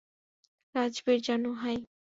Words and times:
রাজবীর 0.75 1.19
জানু, 1.27 1.51
হাই! 1.61 1.77